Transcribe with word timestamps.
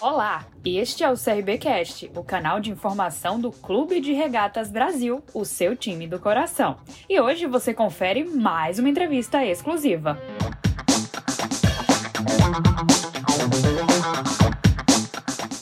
Olá, 0.00 0.46
este 0.64 1.02
é 1.02 1.10
o 1.10 1.16
CRBcast, 1.16 2.12
o 2.14 2.22
canal 2.22 2.60
de 2.60 2.70
informação 2.70 3.40
do 3.40 3.50
Clube 3.50 4.00
de 4.00 4.12
Regatas 4.12 4.70
Brasil, 4.70 5.24
o 5.34 5.44
seu 5.44 5.74
time 5.74 6.06
do 6.06 6.20
coração. 6.20 6.78
E 7.08 7.20
hoje 7.20 7.46
você 7.46 7.74
confere 7.74 8.22
mais 8.22 8.78
uma 8.78 8.88
entrevista 8.88 9.44
exclusiva. 9.44 10.16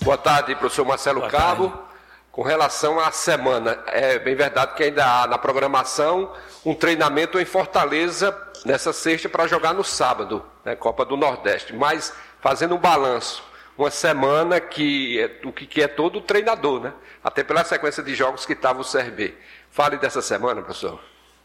Boa 0.02 0.18
tarde, 0.18 0.54
professor 0.56 0.84
Marcelo 0.84 1.20
Boa 1.20 1.30
Cabo. 1.30 1.68
Tarde. 1.70 1.86
Com 2.30 2.42
relação 2.42 3.00
à 3.00 3.10
semana, 3.10 3.78
é 3.86 4.18
bem 4.18 4.34
verdade 4.34 4.74
que 4.74 4.82
ainda 4.82 5.22
há 5.22 5.26
na 5.26 5.38
programação 5.38 6.30
um 6.62 6.74
treinamento 6.74 7.40
em 7.40 7.46
Fortaleza 7.46 8.36
nessa 8.66 8.92
sexta 8.92 9.30
para 9.30 9.46
jogar 9.46 9.72
no 9.72 9.82
sábado, 9.82 10.44
né, 10.62 10.76
Copa 10.76 11.06
do 11.06 11.16
Nordeste. 11.16 11.74
Mas 11.74 12.12
fazendo 12.38 12.74
um 12.74 12.78
balanço, 12.78 13.42
uma 13.76 13.90
semana 13.90 14.60
que 14.60 15.20
é, 15.20 15.40
o 15.44 15.52
que 15.52 15.82
é 15.82 15.88
todo 15.88 16.20
treinador, 16.20 16.80
né? 16.80 16.94
Até 17.22 17.44
pela 17.44 17.64
sequência 17.64 18.02
de 18.02 18.14
jogos 18.14 18.46
que 18.46 18.52
estava 18.52 18.80
o 18.80 18.84
CRB. 18.84 19.34
Fale 19.70 19.98
dessa 19.98 20.22
semana, 20.22 20.62
professor. 20.62 21.00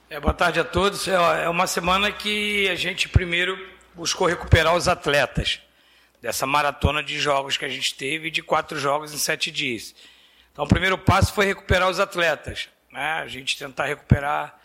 É, 0.10 0.20
boa 0.20 0.34
tarde 0.34 0.60
a 0.60 0.64
todos. 0.64 1.08
É, 1.08 1.14
é 1.44 1.50
uma 1.50 1.68
semana 1.68 2.12
que 2.12 2.70
a 2.70 2.76
gente 2.76 3.10
primeiro 3.10 3.58
buscou 3.94 4.28
recuperar 4.28 4.76
os 4.76 4.88
atletas 4.88 5.60
dessa 6.22 6.46
maratona 6.46 7.02
de 7.02 7.20
jogos 7.20 7.58
que 7.58 7.66
a 7.66 7.70
gente 7.70 7.96
teve, 7.96 8.30
de 8.30 8.42
quatro 8.42 8.78
jogos 8.80 9.14
em 9.14 9.18
sete 9.18 9.50
dias. 9.52 9.96
Então, 10.52 10.66
o 10.66 10.68
primeiro 10.68 10.98
passo 10.98 11.34
foi 11.34 11.46
recuperar 11.46 11.90
os 11.90 12.00
atletas, 12.00 12.70
né? 12.92 13.14
a 13.14 13.28
gente 13.28 13.58
tentar 13.58 13.86
recuperar 13.86 14.60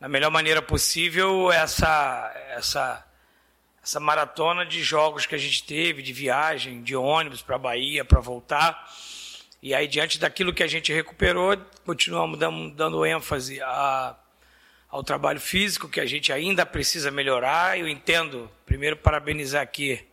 da 0.00 0.08
melhor 0.08 0.30
maneira 0.30 0.62
possível 0.62 1.52
essa, 1.52 2.32
essa, 2.50 3.05
essa 3.86 4.00
maratona 4.00 4.66
de 4.66 4.82
jogos 4.82 5.26
que 5.26 5.34
a 5.36 5.38
gente 5.38 5.62
teve, 5.62 6.02
de 6.02 6.12
viagem, 6.12 6.82
de 6.82 6.96
ônibus 6.96 7.40
para 7.40 7.54
a 7.54 7.58
Bahia, 7.58 8.04
para 8.04 8.18
voltar. 8.18 8.92
E 9.62 9.72
aí, 9.72 9.86
diante 9.86 10.18
daquilo 10.18 10.52
que 10.52 10.64
a 10.64 10.66
gente 10.66 10.92
recuperou, 10.92 11.56
continuamos 11.84 12.36
dando, 12.36 12.74
dando 12.74 13.06
ênfase 13.06 13.62
a, 13.62 14.16
ao 14.88 15.04
trabalho 15.04 15.40
físico, 15.40 15.88
que 15.88 16.00
a 16.00 16.04
gente 16.04 16.32
ainda 16.32 16.66
precisa 16.66 17.12
melhorar. 17.12 17.78
Eu 17.78 17.86
entendo, 17.86 18.50
primeiro, 18.66 18.96
parabenizar 18.96 19.62
aqui 19.62 20.04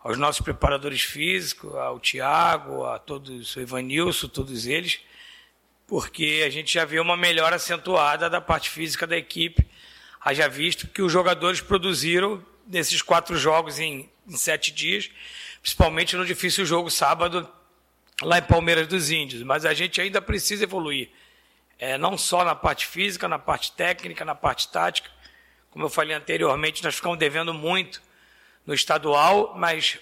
aos 0.00 0.18
nossos 0.18 0.42
preparadores 0.42 1.00
físicos, 1.00 1.74
ao 1.76 1.98
Tiago, 1.98 2.84
a 2.84 2.98
todos, 2.98 3.56
o 3.56 3.60
Ivanilson, 3.62 4.28
todos 4.28 4.66
eles, 4.66 5.00
porque 5.86 6.42
a 6.46 6.50
gente 6.50 6.74
já 6.74 6.84
vê 6.84 7.00
uma 7.00 7.16
melhora 7.16 7.56
acentuada 7.56 8.28
da 8.28 8.40
parte 8.42 8.68
física 8.68 9.06
da 9.06 9.16
equipe, 9.16 9.66
haja 10.20 10.46
visto 10.46 10.86
que 10.86 11.00
os 11.00 11.10
jogadores 11.10 11.62
produziram 11.62 12.44
nesses 12.68 13.02
quatro 13.02 13.36
jogos 13.36 13.80
em, 13.80 14.08
em 14.26 14.36
sete 14.36 14.70
dias, 14.70 15.10
principalmente 15.60 16.14
no 16.14 16.24
difícil 16.24 16.66
jogo 16.66 16.90
sábado 16.90 17.48
lá 18.22 18.38
em 18.38 18.42
Palmeiras 18.42 18.86
dos 18.86 19.10
Índios. 19.10 19.42
Mas 19.42 19.64
a 19.64 19.72
gente 19.74 20.00
ainda 20.00 20.20
precisa 20.20 20.64
evoluir, 20.64 21.10
é, 21.78 21.96
não 21.96 22.18
só 22.18 22.44
na 22.44 22.54
parte 22.54 22.86
física, 22.86 23.26
na 23.26 23.38
parte 23.38 23.72
técnica, 23.72 24.24
na 24.24 24.34
parte 24.34 24.68
tática. 24.68 25.10
Como 25.70 25.84
eu 25.84 25.90
falei 25.90 26.14
anteriormente, 26.14 26.84
nós 26.84 26.96
ficamos 26.96 27.18
devendo 27.18 27.54
muito 27.54 28.02
no 28.66 28.74
estadual, 28.74 29.54
mas 29.56 29.98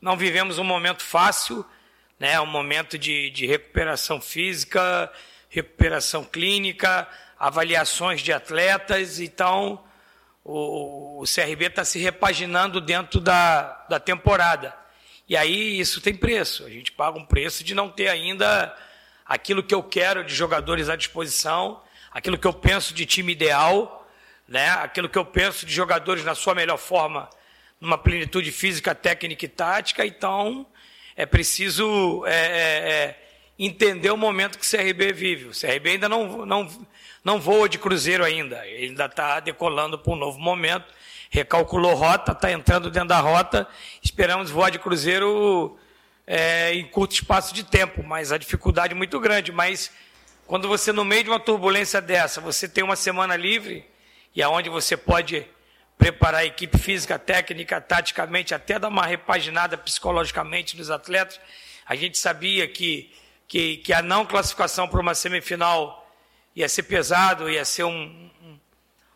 não 0.00 0.16
vivemos 0.16 0.58
um 0.58 0.64
momento 0.64 1.02
fácil, 1.02 1.64
né? 2.18 2.40
um 2.40 2.46
momento 2.46 2.98
de, 2.98 3.30
de 3.30 3.46
recuperação 3.46 4.20
física, 4.20 5.12
recuperação 5.48 6.24
clínica, 6.24 7.08
avaliações 7.38 8.20
de 8.22 8.32
atletas, 8.32 9.18
então 9.18 9.82
o, 10.44 11.22
o 11.22 11.24
CRB 11.24 11.66
está 11.66 11.84
se 11.84 11.98
repaginando 11.98 12.80
dentro 12.80 13.20
da, 13.20 13.86
da 13.88 14.00
temporada. 14.00 14.74
E 15.28 15.36
aí 15.36 15.78
isso 15.78 16.00
tem 16.00 16.14
preço, 16.14 16.64
a 16.64 16.70
gente 16.70 16.90
paga 16.92 17.18
um 17.18 17.24
preço 17.24 17.62
de 17.62 17.74
não 17.74 17.88
ter 17.88 18.08
ainda 18.08 18.76
aquilo 19.24 19.62
que 19.62 19.74
eu 19.74 19.82
quero 19.82 20.24
de 20.24 20.34
jogadores 20.34 20.88
à 20.88 20.96
disposição, 20.96 21.80
aquilo 22.10 22.36
que 22.36 22.46
eu 22.46 22.52
penso 22.52 22.92
de 22.92 23.06
time 23.06 23.32
ideal, 23.32 24.08
né? 24.48 24.70
aquilo 24.70 25.08
que 25.08 25.16
eu 25.16 25.24
penso 25.24 25.64
de 25.64 25.72
jogadores 25.72 26.24
na 26.24 26.34
sua 26.34 26.54
melhor 26.54 26.78
forma 26.78 27.30
numa 27.80 27.96
plenitude 27.96 28.50
física, 28.50 28.94
técnica 28.94 29.44
e 29.44 29.48
tática, 29.48 30.04
então 30.04 30.66
é 31.14 31.24
preciso 31.24 32.26
é, 32.26 32.34
é, 32.34 32.92
é 32.92 33.29
entender 33.66 34.10
o 34.10 34.16
momento 34.16 34.58
que 34.58 34.64
o 34.64 34.70
CRB 34.70 35.12
vive. 35.12 35.44
O 35.46 35.52
CRB 35.52 35.90
ainda 35.90 36.08
não, 36.08 36.46
não, 36.46 36.86
não 37.24 37.40
voa 37.40 37.68
de 37.68 37.78
cruzeiro 37.78 38.24
ainda, 38.24 38.66
ele 38.66 38.86
ainda 38.86 39.06
está 39.06 39.40
decolando 39.40 39.98
para 39.98 40.12
um 40.12 40.16
novo 40.16 40.38
momento, 40.38 40.92
recalculou 41.30 41.94
rota, 41.94 42.32
está 42.32 42.50
entrando 42.50 42.90
dentro 42.90 43.08
da 43.08 43.20
rota, 43.20 43.68
esperamos 44.02 44.50
voar 44.50 44.70
de 44.70 44.78
cruzeiro 44.78 45.78
é, 46.26 46.72
em 46.74 46.86
curto 46.86 47.12
espaço 47.12 47.52
de 47.52 47.64
tempo, 47.64 48.02
mas 48.02 48.32
a 48.32 48.38
dificuldade 48.38 48.92
é 48.94 48.96
muito 48.96 49.18
grande. 49.20 49.52
Mas 49.52 49.90
quando 50.46 50.66
você, 50.66 50.92
no 50.92 51.04
meio 51.04 51.24
de 51.24 51.30
uma 51.30 51.40
turbulência 51.40 52.00
dessa, 52.00 52.40
você 52.40 52.68
tem 52.68 52.82
uma 52.82 52.96
semana 52.96 53.36
livre, 53.36 53.84
e 54.34 54.42
aonde 54.42 54.68
você 54.68 54.96
pode 54.96 55.46
preparar 55.98 56.40
a 56.40 56.44
equipe 56.46 56.78
física, 56.78 57.18
técnica, 57.18 57.80
taticamente, 57.80 58.54
até 58.54 58.78
dar 58.78 58.88
uma 58.88 59.04
repaginada 59.04 59.76
psicologicamente 59.76 60.76
nos 60.76 60.90
atletas. 60.90 61.38
A 61.84 61.94
gente 61.94 62.16
sabia 62.16 62.66
que, 62.66 63.12
que, 63.50 63.78
que 63.78 63.92
a 63.92 64.00
não 64.00 64.24
classificação 64.24 64.86
para 64.86 65.00
uma 65.00 65.12
semifinal 65.12 66.08
ia 66.54 66.68
ser 66.68 66.84
pesado, 66.84 67.50
ia 67.50 67.64
ser 67.64 67.82
um, 67.82 68.30
um, 68.44 68.58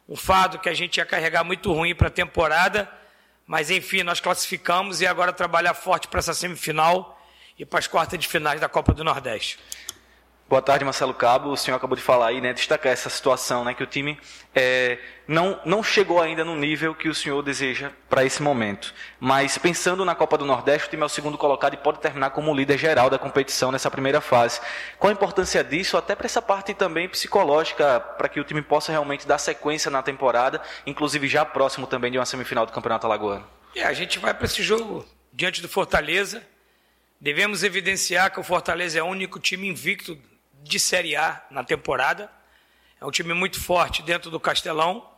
um 0.08 0.16
fado 0.16 0.58
que 0.58 0.68
a 0.68 0.74
gente 0.74 0.96
ia 0.96 1.06
carregar 1.06 1.44
muito 1.44 1.72
ruim 1.72 1.94
para 1.94 2.08
a 2.08 2.10
temporada. 2.10 2.90
Mas, 3.46 3.70
enfim, 3.70 4.02
nós 4.02 4.18
classificamos 4.18 5.00
e 5.00 5.06
agora 5.06 5.32
trabalhar 5.32 5.72
forte 5.72 6.08
para 6.08 6.18
essa 6.18 6.34
semifinal 6.34 7.16
e 7.56 7.64
para 7.64 7.78
as 7.78 7.86
quartas 7.86 8.18
de 8.18 8.26
finais 8.26 8.60
da 8.60 8.68
Copa 8.68 8.92
do 8.92 9.04
Nordeste. 9.04 9.56
Boa 10.46 10.60
tarde, 10.60 10.84
Marcelo 10.84 11.14
Cabo. 11.14 11.50
O 11.50 11.56
senhor 11.56 11.76
acabou 11.78 11.96
de 11.96 12.02
falar 12.02 12.26
aí, 12.26 12.40
né, 12.40 12.52
destacar 12.52 12.92
essa 12.92 13.08
situação, 13.08 13.64
né, 13.64 13.72
que 13.72 13.82
o 13.82 13.86
time 13.86 14.18
é, 14.54 14.98
não, 15.26 15.58
não 15.64 15.82
chegou 15.82 16.20
ainda 16.20 16.44
no 16.44 16.54
nível 16.54 16.94
que 16.94 17.08
o 17.08 17.14
senhor 17.14 17.42
deseja 17.42 17.90
para 18.10 18.26
esse 18.26 18.42
momento. 18.42 18.92
Mas 19.18 19.56
pensando 19.56 20.04
na 20.04 20.14
Copa 20.14 20.36
do 20.36 20.44
Nordeste, 20.44 20.86
o 20.86 20.90
time 20.90 21.02
é 21.02 21.06
o 21.06 21.08
segundo 21.08 21.38
colocado 21.38 21.72
e 21.72 21.76
pode 21.78 21.98
terminar 21.98 22.30
como 22.30 22.54
líder 22.54 22.76
geral 22.76 23.08
da 23.08 23.18
competição 23.18 23.72
nessa 23.72 23.90
primeira 23.90 24.20
fase. 24.20 24.60
Qual 24.98 25.08
a 25.08 25.14
importância 25.14 25.64
disso, 25.64 25.96
até 25.96 26.14
para 26.14 26.26
essa 26.26 26.42
parte 26.42 26.74
também 26.74 27.08
psicológica, 27.08 27.98
para 27.98 28.28
que 28.28 28.38
o 28.38 28.44
time 28.44 28.60
possa 28.60 28.92
realmente 28.92 29.26
dar 29.26 29.38
sequência 29.38 29.90
na 29.90 30.02
temporada, 30.02 30.60
inclusive 30.86 31.26
já 31.26 31.46
próximo 31.46 31.86
também 31.86 32.12
de 32.12 32.18
uma 32.18 32.26
semifinal 32.26 32.66
do 32.66 32.72
Campeonato 32.72 33.06
Alagoano? 33.06 33.46
É, 33.74 33.82
a 33.82 33.94
gente 33.94 34.18
vai 34.18 34.34
para 34.34 34.44
esse 34.44 34.62
jogo 34.62 35.06
diante 35.32 35.62
do 35.62 35.68
Fortaleza. 35.70 36.42
Devemos 37.18 37.64
evidenciar 37.64 38.30
que 38.30 38.38
o 38.38 38.42
Fortaleza 38.42 38.98
é 38.98 39.02
o 39.02 39.06
único 39.06 39.40
time 39.40 39.66
invicto 39.66 40.18
de 40.64 40.80
Série 40.80 41.14
A 41.14 41.42
na 41.50 41.62
temporada. 41.62 42.30
É 43.00 43.04
um 43.04 43.10
time 43.10 43.34
muito 43.34 43.60
forte 43.60 44.02
dentro 44.02 44.30
do 44.30 44.40
Castelão, 44.40 45.08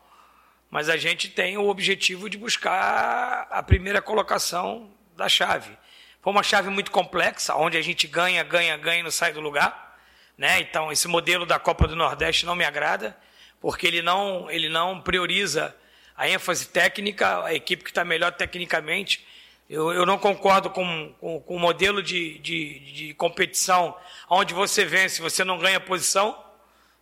mas 0.68 0.88
a 0.88 0.96
gente 0.96 1.28
tem 1.28 1.56
o 1.56 1.68
objetivo 1.68 2.28
de 2.28 2.36
buscar 2.36 3.46
a 3.48 3.62
primeira 3.62 4.02
colocação 4.02 4.90
da 5.16 5.28
chave. 5.28 5.78
Foi 6.20 6.32
uma 6.32 6.42
chave 6.42 6.68
muito 6.68 6.90
complexa, 6.90 7.54
onde 7.54 7.78
a 7.78 7.82
gente 7.82 8.08
ganha, 8.08 8.42
ganha, 8.42 8.76
ganha 8.76 9.00
e 9.00 9.02
não 9.04 9.10
sai 9.10 9.32
do 9.32 9.40
lugar. 9.40 9.96
Né? 10.36 10.60
Então, 10.60 10.90
esse 10.90 11.06
modelo 11.06 11.46
da 11.46 11.58
Copa 11.58 11.86
do 11.86 11.94
Nordeste 11.94 12.44
não 12.44 12.56
me 12.56 12.64
agrada, 12.64 13.16
porque 13.60 13.86
ele 13.86 14.02
não, 14.02 14.50
ele 14.50 14.68
não 14.68 15.00
prioriza 15.00 15.74
a 16.16 16.28
ênfase 16.28 16.68
técnica, 16.68 17.44
a 17.44 17.54
equipe 17.54 17.84
que 17.84 17.90
está 17.90 18.04
melhor 18.04 18.32
tecnicamente 18.32 19.24
eu, 19.68 19.92
eu 19.92 20.06
não 20.06 20.16
concordo 20.16 20.70
com, 20.70 21.12
com, 21.20 21.40
com 21.40 21.56
o 21.56 21.58
modelo 21.58 22.02
de, 22.02 22.38
de, 22.38 22.78
de, 22.92 23.14
competição 23.14 23.96
onde 24.30 24.54
você 24.54 24.84
vence, 24.84 25.20
você 25.20 25.42
não 25.42 25.58
ganha 25.58 25.80
posição, 25.80 26.40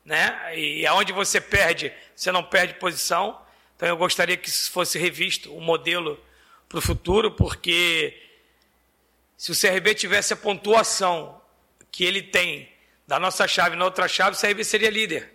né? 0.04 0.58
e 0.58 0.86
aonde 0.86 1.12
você 1.12 1.40
perde, 1.40 1.92
você 2.16 2.32
não 2.32 2.42
perde 2.42 2.74
posição. 2.74 3.38
Então 3.76 3.88
eu 3.88 3.96
gostaria 3.96 4.36
que 4.36 4.48
isso 4.48 4.70
fosse 4.70 4.98
revisto, 4.98 5.52
o 5.52 5.58
um 5.58 5.60
modelo 5.60 6.18
para 6.68 6.78
o 6.78 6.82
futuro, 6.82 7.30
porque 7.32 8.18
se 9.36 9.52
o 9.52 9.54
CRB 9.54 9.94
tivesse 9.94 10.32
a 10.32 10.36
pontuação 10.36 11.40
que 11.92 12.04
ele 12.04 12.22
tem 12.22 12.72
da 13.06 13.18
nossa 13.18 13.46
chave 13.46 13.76
na 13.76 13.84
outra 13.84 14.08
chave, 14.08 14.36
o 14.36 14.40
CRB 14.40 14.64
seria 14.64 14.90
líder. 14.90 15.34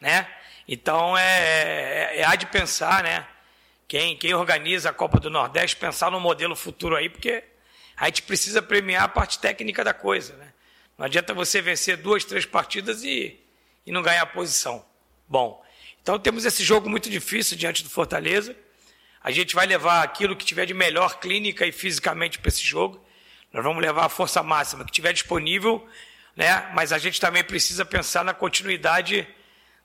Né? 0.00 0.28
Então 0.68 1.18
é, 1.18 2.12
é, 2.12 2.20
é 2.20 2.24
há 2.24 2.36
de 2.36 2.46
pensar, 2.46 3.02
né? 3.02 3.26
Quem, 3.86 4.16
quem 4.16 4.34
organiza 4.34 4.90
a 4.90 4.92
Copa 4.92 5.20
do 5.20 5.30
Nordeste 5.30 5.76
pensar 5.76 6.10
no 6.10 6.20
modelo 6.20 6.56
futuro 6.56 6.96
aí, 6.96 7.08
porque 7.08 7.44
a 7.96 8.06
gente 8.06 8.22
precisa 8.22 8.62
premiar 8.62 9.04
a 9.04 9.08
parte 9.08 9.38
técnica 9.38 9.84
da 9.84 9.94
coisa. 9.94 10.34
Né? 10.36 10.52
Não 10.98 11.06
adianta 11.06 11.34
você 11.34 11.60
vencer 11.60 11.96
duas, 11.96 12.24
três 12.24 12.46
partidas 12.46 13.02
e, 13.04 13.40
e 13.86 13.92
não 13.92 14.02
ganhar 14.02 14.24
posição. 14.26 14.84
Bom, 15.28 15.64
então 16.02 16.18
temos 16.18 16.44
esse 16.44 16.62
jogo 16.62 16.88
muito 16.88 17.08
difícil 17.08 17.56
diante 17.56 17.82
do 17.82 17.90
Fortaleza. 17.90 18.56
A 19.22 19.30
gente 19.30 19.54
vai 19.54 19.66
levar 19.66 20.02
aquilo 20.02 20.36
que 20.36 20.44
tiver 20.44 20.66
de 20.66 20.74
melhor 20.74 21.18
clínica 21.18 21.66
e 21.66 21.72
fisicamente 21.72 22.38
para 22.38 22.48
esse 22.48 22.62
jogo. 22.62 23.02
Nós 23.52 23.62
vamos 23.62 23.82
levar 23.82 24.04
a 24.04 24.08
força 24.08 24.42
máxima 24.42 24.84
que 24.84 24.92
tiver 24.92 25.12
disponível, 25.12 25.86
né? 26.36 26.70
mas 26.74 26.92
a 26.92 26.98
gente 26.98 27.20
também 27.20 27.44
precisa 27.44 27.84
pensar 27.84 28.24
na 28.24 28.34
continuidade 28.34 29.26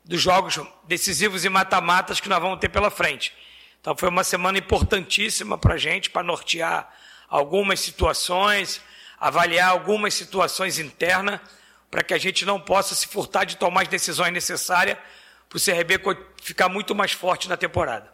dos 0.04 0.20
jogos 0.20 0.58
decisivos 0.88 1.44
e 1.44 1.48
mata-matas 1.48 2.20
que 2.20 2.28
nós 2.28 2.40
vamos 2.40 2.58
ter 2.58 2.68
pela 2.68 2.90
frente. 2.90 3.32
Então 3.80 3.96
foi 3.96 4.08
uma 4.08 4.24
semana 4.24 4.58
importantíssima 4.58 5.56
para 5.56 5.74
a 5.74 5.78
gente, 5.78 6.10
para 6.10 6.22
nortear 6.22 6.92
algumas 7.28 7.80
situações, 7.80 8.80
avaliar 9.18 9.70
algumas 9.70 10.14
situações 10.14 10.78
internas, 10.78 11.40
para 11.90 12.02
que 12.02 12.14
a 12.14 12.18
gente 12.18 12.44
não 12.44 12.60
possa 12.60 12.94
se 12.94 13.06
furtar 13.06 13.44
de 13.44 13.56
tomar 13.56 13.82
as 13.82 13.88
decisões 13.88 14.32
necessárias 14.32 14.96
para 15.48 15.56
o 15.56 15.60
CRB 15.60 16.00
ficar 16.40 16.68
muito 16.68 16.94
mais 16.94 17.12
forte 17.12 17.48
na 17.48 17.56
temporada. 17.56 18.12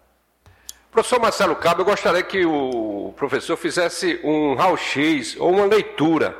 Professor 0.90 1.20
Marcelo 1.20 1.54
Cabo, 1.56 1.82
eu 1.82 1.84
gostaria 1.84 2.22
que 2.22 2.46
o 2.46 3.12
professor 3.16 3.56
fizesse 3.56 4.18
um 4.24 4.54
raio-x 4.54 5.36
ou 5.38 5.52
uma 5.52 5.66
leitura 5.66 6.34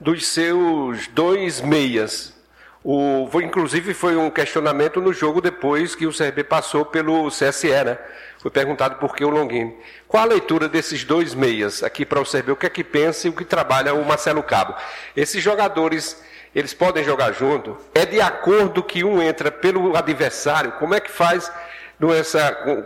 dos 0.00 0.26
seus 0.26 1.06
dois 1.08 1.60
meias. 1.60 2.34
O, 2.82 3.28
foi, 3.30 3.44
inclusive 3.44 3.92
foi 3.92 4.16
um 4.16 4.30
questionamento 4.30 5.00
no 5.00 5.12
jogo 5.12 5.40
depois 5.40 5.94
que 5.94 6.06
o 6.06 6.16
CRB 6.16 6.44
passou 6.44 6.84
pelo 6.84 7.28
CSE, 7.28 7.68
né? 7.84 7.98
Foi 8.38 8.50
perguntado 8.50 8.96
por 8.96 9.14
que 9.14 9.22
o 9.22 9.28
Longini. 9.28 9.76
Qual 10.08 10.22
a 10.22 10.26
leitura 10.26 10.66
desses 10.66 11.04
dois 11.04 11.34
meias 11.34 11.82
aqui 11.82 12.06
para 12.06 12.20
o 12.20 12.24
CRB? 12.24 12.52
O 12.52 12.56
que 12.56 12.66
é 12.66 12.70
que 12.70 12.82
pensa 12.82 13.26
e 13.26 13.30
o 13.30 13.34
que 13.34 13.44
trabalha 13.44 13.92
o 13.92 14.02
Marcelo 14.02 14.42
Cabo? 14.42 14.74
Esses 15.14 15.42
jogadores 15.42 16.22
eles 16.54 16.72
podem 16.72 17.04
jogar 17.04 17.32
junto? 17.32 17.76
É 17.94 18.06
de 18.06 18.20
acordo 18.20 18.82
que 18.82 19.04
um 19.04 19.20
entra 19.22 19.52
pelo 19.52 19.96
adversário? 19.96 20.72
Como 20.72 20.94
é 20.94 21.00
que 21.00 21.10
faz 21.10 21.52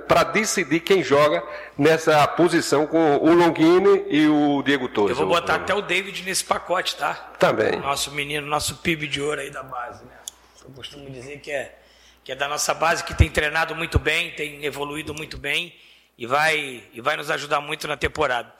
para 0.09 0.25
decidir 0.25 0.81
quem 0.81 1.03
joga 1.03 1.43
nessa 1.79 2.27
posição 2.29 2.87
com 2.87 3.17
o 3.17 3.33
Longini 3.33 4.07
e 4.09 4.27
o 4.27 4.63
Diego 4.63 4.89
Torres? 4.89 5.11
Eu 5.11 5.17
vou 5.17 5.27
botar 5.27 5.57
até 5.57 5.73
o 5.73 5.81
David 5.81 6.23
nesse 6.23 6.45
pacote, 6.45 6.97
tá? 6.97 7.15
Também. 7.39 7.79
Nosso 7.79 8.11
menino, 8.11 8.47
nosso 8.47 8.77
PIB 8.77 9.07
de 9.07 9.23
ouro 9.23 9.41
aí 9.41 9.51
da 9.51 9.63
base, 9.63 10.05
né? 10.05 10.17
Eu 10.65 10.71
costumo 10.71 11.09
dizer 11.11 11.39
que 11.39 11.51
é, 11.51 11.79
que 12.25 12.33
é 12.33 12.35
da 12.35 12.49
nossa 12.49 12.75
base, 12.75 13.05
que 13.05 13.15
tem 13.15 13.31
treinado 13.31 13.75
muito 13.77 13.99
bem, 13.99 14.33
tem 14.33 14.65
evoluído 14.65 15.15
muito 15.15 15.39
bem 15.39 15.75
e 16.19 16.27
vai, 16.27 16.83
e 16.93 17.01
vai 17.01 17.17
nos 17.17 17.31
ajudar 17.31 17.61
muito 17.61 17.87
na 17.87 17.97
temporada. 17.97 18.53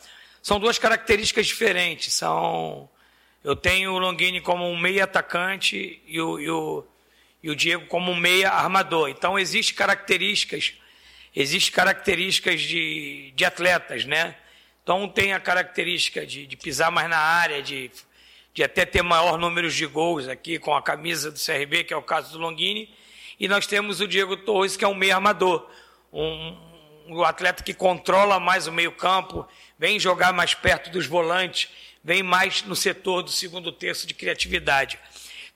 São 0.43 0.61
duas 0.61 0.79
características 0.79 1.47
diferentes, 1.47 2.15
são 2.15 2.89
eu 3.43 3.55
tenho 3.55 3.93
o 3.93 3.99
Longini 3.99 4.41
como 4.41 4.67
um 4.67 4.79
meia 4.79 5.05
atacante 5.05 6.03
e 6.07 6.21
o, 6.21 6.41
e 6.41 6.51
o, 6.51 6.85
e 7.45 7.51
o 7.51 7.55
Diego 7.55 7.85
como 7.89 8.17
meia 8.17 8.51
armador. 8.51 9.11
Então, 9.11 9.39
existem 9.39 9.77
características, 9.77 10.73
existe 11.37 11.71
características 11.71 12.59
de, 12.63 13.33
de 13.37 13.45
atletas, 13.45 14.07
né? 14.07 14.35
Então, 14.83 15.03
um 15.03 15.09
tem 15.09 15.35
a 15.35 15.39
característica 15.39 16.25
de, 16.25 16.47
de 16.47 16.57
pisar 16.57 16.91
mais 16.91 17.07
na 17.07 17.19
área, 17.19 17.63
de, 17.63 17.91
de 18.55 18.65
até 18.65 18.87
ter 18.87 19.03
maior 19.03 19.37
número 19.37 19.71
de 19.71 19.85
gols 19.85 20.27
aqui 20.27 20.59
com 20.59 20.75
a 20.75 20.81
camisa 20.81 21.31
do 21.31 21.39
CRB, 21.39 21.85
que 21.85 21.93
é 21.93 21.97
o 21.99 22.03
caso 22.03 22.33
do 22.33 22.39
Longini. 22.39 22.89
E 23.39 23.47
nós 23.47 23.67
temos 23.67 24.01
o 24.01 24.09
Diego 24.09 24.39
Torres, 24.39 24.75
que 24.75 24.85
é 24.87 24.89
um 24.89 24.95
meia 24.95 25.17
armador, 25.17 25.69
um, 26.11 26.57
um 27.09 27.25
atleta 27.25 27.63
que 27.63 27.75
controla 27.75 28.41
mais 28.41 28.67
o 28.67 28.73
meio 28.73 28.93
campo, 28.93 29.47
vem 29.79 30.01
jogar 30.01 30.33
mais 30.33 30.55
perto 30.55 30.89
dos 30.89 31.07
volantes, 31.07 31.69
vem 32.03 32.23
mais 32.23 32.63
no 32.63 32.75
setor 32.75 33.23
do 33.23 33.31
segundo 33.31 33.71
terço 33.71 34.07
de 34.07 34.15
criatividade. 34.15 34.99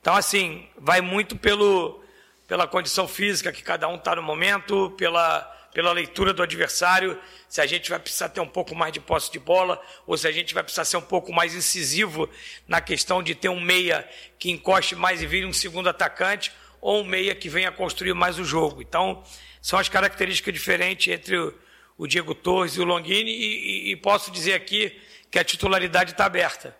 Então, 0.01 0.15
assim, 0.15 0.65
vai 0.77 1.01
muito 1.01 1.35
pelo, 1.35 2.01
pela 2.47 2.65
condição 2.65 3.07
física 3.07 3.51
que 3.51 3.61
cada 3.61 3.87
um 3.87 3.95
está 3.95 4.15
no 4.15 4.23
momento, 4.23 4.91
pela, 4.97 5.41
pela 5.73 5.91
leitura 5.91 6.33
do 6.33 6.41
adversário, 6.41 7.19
se 7.49 7.59
a 7.59 7.65
gente 7.65 7.89
vai 7.89 7.99
precisar 7.99 8.29
ter 8.29 8.39
um 8.39 8.47
pouco 8.47 8.73
mais 8.73 8.93
de 8.93 8.99
posse 8.99 9.31
de 9.31 9.39
bola, 9.39 9.81
ou 10.07 10.17
se 10.17 10.27
a 10.27 10.31
gente 10.31 10.53
vai 10.53 10.63
precisar 10.63 10.85
ser 10.85 10.97
um 10.97 11.01
pouco 11.01 11.33
mais 11.33 11.53
incisivo 11.53 12.29
na 12.67 12.79
questão 12.79 13.21
de 13.21 13.35
ter 13.35 13.49
um 13.49 13.59
meia 13.59 14.07
que 14.37 14.49
encoste 14.49 14.95
mais 14.95 15.21
e 15.21 15.27
vire 15.27 15.45
um 15.45 15.53
segundo 15.53 15.89
atacante, 15.89 16.51
ou 16.79 17.01
um 17.01 17.05
meia 17.05 17.35
que 17.35 17.49
venha 17.49 17.71
construir 17.71 18.13
mais 18.13 18.39
o 18.39 18.45
jogo. 18.45 18.81
Então, 18.81 19.21
são 19.61 19.77
as 19.77 19.89
características 19.89 20.53
diferentes 20.53 21.13
entre 21.13 21.37
o, 21.37 21.53
o 21.97 22.07
Diego 22.07 22.33
Torres 22.33 22.73
e 22.77 22.79
o 22.79 22.85
Longini, 22.85 23.31
e, 23.31 23.89
e, 23.89 23.91
e 23.91 23.95
posso 23.97 24.31
dizer 24.31 24.53
aqui 24.53 24.97
que 25.29 25.37
a 25.37 25.43
titularidade 25.43 26.11
está 26.11 26.25
aberta. 26.25 26.75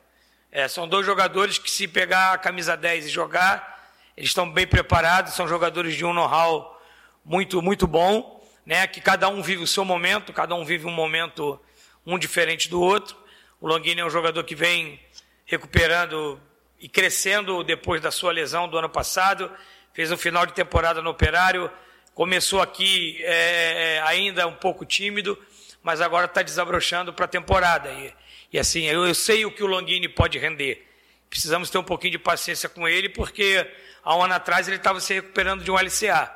É, 0.52 0.68
são 0.68 0.88
dois 0.88 1.06
jogadores 1.06 1.60
que, 1.60 1.70
se 1.70 1.88
pegar 1.88 2.34
a 2.34 2.38
camisa 2.38 2.76
10 2.76 3.06
e 3.06 3.10
jogar, 3.10 3.92
eles 4.18 4.32
estão 4.32 4.52
bem 4.52 4.66
preparados, 4.66 5.34
são 5.34 5.48
jogadores 5.48 5.96
de 5.96 6.04
um 6.04 6.12
know-how 6.12 6.82
muito, 7.24 7.62
muito 7.62 7.86
bom, 7.86 8.44
né, 8.66 8.88
que 8.88 9.00
cada 9.00 9.30
um 9.30 9.44
vive 9.44 9.62
o 9.62 9.68
seu 9.68 9.86
momento, 9.86 10.34
cada 10.34 10.56
um 10.56 10.66
vive 10.66 10.88
um 10.88 10.92
momento 10.92 11.60
um 12.06 12.18
diferente 12.18 12.68
do 12.68 12.82
outro. 12.82 13.16
O 13.62 13.68
Longini 13.68 14.02
é 14.02 14.06
um 14.06 14.10
jogador 14.10 14.44
que 14.44 14.56
vem 14.56 15.00
recuperando 15.46 16.42
e 16.80 16.90
crescendo 16.90 17.64
depois 17.64 18.02
da 18.02 18.10
sua 18.10 18.32
lesão 18.32 18.68
do 18.68 18.78
ano 18.78 18.90
passado, 18.90 19.52
fez 19.94 20.12
um 20.12 20.18
final 20.18 20.46
de 20.46 20.54
temporada 20.54 21.02
no 21.02 21.12
Operário, 21.12 21.70
começou 22.16 22.62
aqui 22.62 23.18
é, 23.22 23.98
é 23.98 24.02
ainda 24.02 24.48
um 24.48 24.56
pouco 24.56 24.84
tímido, 24.84 25.38
mas 25.84 26.02
agora 26.02 26.26
está 26.26 26.42
desabrochando 26.42 27.14
para 27.14 27.26
a 27.26 27.28
temporada. 27.28 27.92
E 27.92 28.14
e 28.52 28.58
assim, 28.58 28.84
eu, 28.86 29.06
eu 29.06 29.14
sei 29.14 29.46
o 29.46 29.52
que 29.52 29.64
o 29.64 29.68
Longini 29.68 30.10
pode 30.10 30.38
render. 30.38 30.86
Precisamos 31.30 31.70
ter 31.70 31.78
um 31.78 31.84
pouquinho 31.84 32.12
de 32.12 32.20
paciência 32.20 32.68
com 32.68 32.88
ele, 32.88 33.08
porque 33.10 33.66
há 34.04 34.16
um 34.16 34.24
ano 34.24 34.34
atrás 34.34 34.68
ele 34.68 34.78
estava 34.78 35.00
se 35.00 35.14
recuperando 35.14 35.64
de 35.64 35.70
um 35.70 35.76
LCA. 35.76 36.36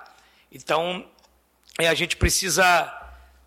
Então, 0.51 1.09
é, 1.79 1.87
a 1.87 1.93
gente 1.95 2.15
precisa 2.15 2.91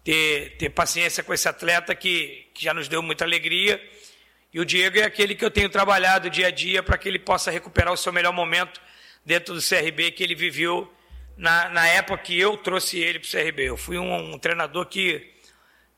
ter, 0.02 0.56
ter 0.56 0.70
paciência 0.70 1.22
com 1.22 1.32
esse 1.32 1.48
atleta 1.48 1.94
que, 1.94 2.46
que 2.52 2.64
já 2.64 2.74
nos 2.74 2.88
deu 2.88 3.00
muita 3.00 3.24
alegria. 3.24 3.80
E 4.52 4.58
o 4.58 4.64
Diego 4.64 4.98
é 4.98 5.04
aquele 5.04 5.36
que 5.36 5.44
eu 5.44 5.50
tenho 5.50 5.68
trabalhado 5.68 6.28
dia 6.28 6.48
a 6.48 6.50
dia 6.50 6.82
para 6.82 6.98
que 6.98 7.08
ele 7.08 7.18
possa 7.18 7.50
recuperar 7.50 7.92
o 7.92 7.96
seu 7.96 8.12
melhor 8.12 8.32
momento 8.32 8.80
dentro 9.24 9.54
do 9.54 9.60
CRB 9.60 10.10
que 10.12 10.24
ele 10.24 10.34
viveu 10.34 10.92
na, 11.36 11.68
na 11.68 11.86
época 11.88 12.22
que 12.22 12.38
eu 12.38 12.56
trouxe 12.56 12.98
ele 12.98 13.20
para 13.20 13.28
o 13.28 13.30
CRB. 13.30 13.62
Eu 13.64 13.76
fui 13.76 13.98
um, 13.98 14.34
um 14.34 14.38
treinador 14.38 14.86
que 14.86 15.35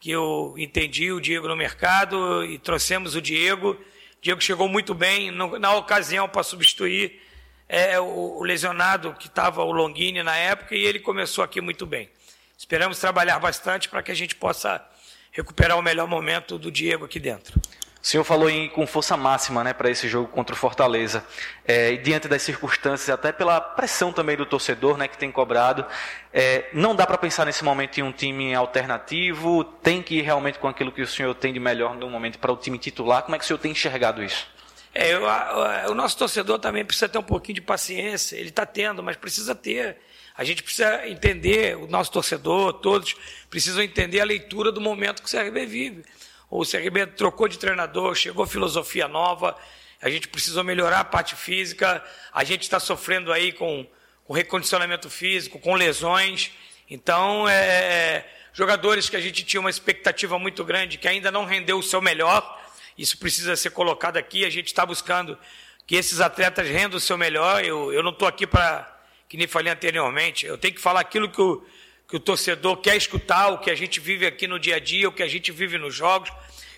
que 0.01 0.11
eu 0.11 0.55
entendi 0.57 1.11
o 1.11 1.21
Diego 1.21 1.49
no 1.49 1.57
mercado 1.57 2.45
e 2.45 2.59
trouxemos 2.59 3.15
o 3.15 3.21
Diego. 3.21 3.71
O 3.71 4.23
Diego 4.23 4.41
chegou 4.41 4.69
muito 4.69 4.95
bem 4.95 5.31
no, 5.31 5.59
na 5.59 5.75
ocasião 5.75 6.29
para 6.29 6.43
substituir 6.43 7.21
é, 7.69 7.99
o, 7.99 8.39
o, 8.39 8.43
lesionado 8.43 9.13
que 9.15 9.27
estava 9.27 9.63
o 9.63 9.73
Longini 9.73 10.23
na 10.23 10.37
época 10.37 10.75
e 10.75 10.85
ele 10.85 11.01
começou 11.01 11.43
aqui 11.43 11.61
muito 11.61 11.85
bem. 11.85 12.09
Esperamos 12.57 12.99
trabalhar 12.99 13.39
bastante 13.39 13.89
para 13.89 14.03
que 14.03 14.11
a 14.11 14.15
gente 14.15 14.35
possa 14.35 14.85
recuperar 15.31 15.79
o 15.79 15.83
melhor 15.83 16.07
momento 16.07 16.59
do 16.59 16.71
Diego 16.71 17.05
aqui 17.05 17.21
dentro. 17.21 17.61
O 18.01 18.07
senhor 18.07 18.23
falou 18.23 18.49
em, 18.49 18.69
com 18.69 18.87
força 18.87 19.17
máxima 19.17 19.65
né, 19.65 19.73
para 19.73 19.91
esse 19.91 20.09
jogo 20.09 20.29
contra 20.29 20.55
o 20.55 20.59
Fortaleza. 20.59 21.25
É, 21.67 21.93
e 21.93 21.99
diante 21.99 22.29
das 22.29 22.43
circunstâncias, 22.43 23.11
até 23.11 23.33
pela 23.33 23.61
pressão 23.61 24.13
também 24.13 24.37
do 24.37 24.47
torcedor 24.47 24.97
né, 24.97 25.09
que 25.09 25.19
tem 25.19 25.33
cobrado, 25.33 25.85
é, 26.33 26.69
não 26.73 26.95
dá 26.95 27.07
para 27.07 27.19
pensar 27.19 27.45
nesse 27.45 27.65
momento 27.65 27.99
em 27.99 28.03
um 28.03 28.13
time 28.13 28.55
alternativo? 28.55 29.65
Tem 29.65 30.01
que 30.01 30.19
ir 30.19 30.23
realmente 30.23 30.59
com 30.59 30.69
aquilo 30.69 30.93
que 30.93 31.03
o 31.03 31.07
senhor 31.07 31.35
tem 31.35 31.53
de 31.53 31.59
melhor 31.59 31.97
no 31.97 32.09
momento 32.09 32.39
para 32.39 32.53
o 32.53 32.57
time 32.57 32.79
titular? 32.79 33.23
Como 33.23 33.35
é 33.35 33.39
que 33.39 33.45
o 33.45 33.47
senhor 33.47 33.59
tem 33.59 33.73
enxergado 33.73 34.23
isso? 34.23 34.47
É, 34.95 35.13
eu, 35.13 35.29
a, 35.29 35.87
o 35.89 35.95
nosso 35.95 36.17
torcedor 36.17 36.59
também 36.59 36.85
precisa 36.85 37.09
ter 37.09 37.19
um 37.19 37.23
pouquinho 37.23 37.57
de 37.57 37.61
paciência. 37.61 38.37
Ele 38.37 38.49
está 38.49 38.65
tendo, 38.65 39.03
mas 39.03 39.17
precisa 39.17 39.55
ter. 39.55 39.99
A 40.37 40.45
gente 40.45 40.63
precisa 40.63 41.07
entender, 41.09 41.77
o 41.77 41.89
nosso 41.89 42.13
torcedor, 42.13 42.75
todos 42.75 43.17
precisam 43.51 43.83
entender 43.83 44.21
a 44.21 44.25
leitura 44.25 44.71
do 44.71 44.81
momento 44.81 45.21
que 45.21 45.29
o 45.29 45.39
CRB 45.39 45.67
vive. 45.67 46.05
O 46.51 46.65
CRB 46.65 47.07
trocou 47.09 47.47
de 47.47 47.59
treinador, 47.59 48.15
chegou 48.15 48.47
filosofia 48.47 49.07
nova, 49.07 49.57
a 50.01 50.09
gente 50.09 50.29
precisou 50.29 50.65
melhorar 50.65 51.01
a 51.01 51.05
parte 51.05 51.37
física, 51.37 52.03
a 52.33 52.43
gente 52.43 52.63
está 52.63 52.81
sofrendo 52.81 53.33
aí 53.33 53.53
com, 53.53 53.87
com 54.25 54.33
recondicionamento 54.33 55.11
físico, 55.11 55.59
com 55.59 55.75
lesões. 55.75 56.51
Então, 56.89 57.47
é, 57.47 57.55
é, 57.55 58.35
jogadores 58.53 59.11
que 59.11 59.17
a 59.17 59.21
gente 59.21 59.45
tinha 59.45 59.61
uma 59.61 59.69
expectativa 59.69 60.39
muito 60.39 60.65
grande, 60.65 60.97
que 60.97 61.07
ainda 61.07 61.31
não 61.31 61.45
rendeu 61.45 61.79
o 61.79 61.83
seu 61.83 62.01
melhor, 62.01 62.59
isso 62.97 63.19
precisa 63.19 63.55
ser 63.55 63.71
colocado 63.71 64.17
aqui. 64.17 64.47
A 64.47 64.51
gente 64.51 64.69
está 64.69 64.87
buscando 64.87 65.39
que 65.87 65.97
esses 65.97 66.21
atletas 66.21 66.67
rendam 66.67 66.97
o 66.97 67.01
seu 67.01 67.19
melhor. 67.19 67.63
Eu, 67.63 67.93
eu 67.93 68.03
não 68.03 68.11
estou 68.11 68.27
aqui 68.27 68.47
para, 68.47 68.91
que 69.29 69.37
nem 69.37 69.47
falei 69.47 69.71
anteriormente, 69.71 70.47
eu 70.47 70.57
tenho 70.57 70.75
que 70.75 70.81
falar 70.81 71.01
aquilo 71.01 71.29
que 71.29 71.43
o 71.43 71.63
que 72.09 72.17
o 72.17 72.21
torcedor 72.21 72.79
quer 72.79 72.97
escutar, 72.97 73.49
o 73.49 73.59
que 73.59 73.71
a 73.71 73.75
gente 73.75 74.01
vive 74.01 74.27
aqui 74.27 74.49
no 74.49 74.59
dia 74.59 74.77
a 74.77 74.79
dia, 74.81 75.07
o 75.07 75.13
que 75.13 75.23
a 75.23 75.29
gente 75.29 75.53
vive 75.53 75.77
nos 75.77 75.95
jogos. 75.95 76.33